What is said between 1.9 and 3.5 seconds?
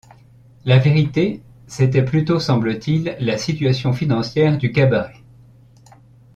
plutôt semble-t-il la